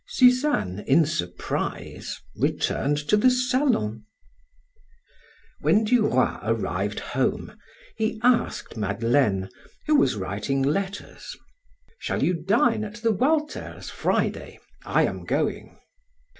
Suzanne, 0.07 0.79
in 0.87 1.05
surprise, 1.05 2.19
returned 2.35 2.97
to 3.07 3.15
the 3.15 3.29
salon. 3.29 4.03
When 5.59 5.83
Du 5.83 6.07
Roy 6.07 6.39
arrived 6.41 6.99
home, 6.99 7.55
he 7.95 8.19
asked 8.23 8.75
Madeleine, 8.75 9.47
who 9.85 9.95
was 9.95 10.15
writing 10.15 10.63
letters: 10.63 11.35
"Shall 11.99 12.23
you 12.23 12.33
dine 12.33 12.83
at 12.83 12.95
the 13.03 13.11
Walters' 13.11 13.91
Friday? 13.91 14.59
I 14.85 15.03
am 15.03 15.23
going." 15.23 15.77